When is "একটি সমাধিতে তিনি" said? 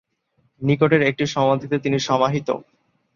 1.09-1.97